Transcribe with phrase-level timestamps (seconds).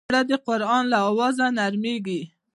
[0.09, 2.21] زړه د قرآن له اوازه نرمېږي.